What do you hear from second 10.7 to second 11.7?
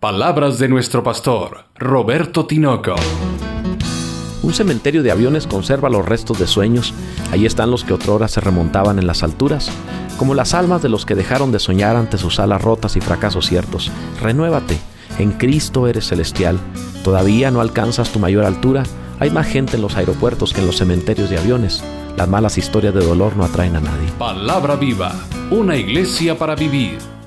de los que dejaron de